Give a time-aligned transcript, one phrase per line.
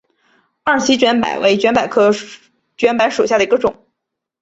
[0.63, 2.11] 二歧卷柏为卷柏科
[2.75, 3.85] 卷柏属下的一个种。